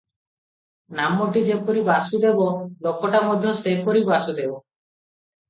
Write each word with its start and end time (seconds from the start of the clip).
ନାମଟି 0.99 1.43
ଯେପରି 1.49 1.83
ବାସୁଦେବ, 1.89 2.49
ଲୋକଟା 2.87 3.23
ମଧ୍ୟ 3.27 3.55
ସେହିପରି 3.61 4.03
ବାସୁଦେବ। 4.11 4.59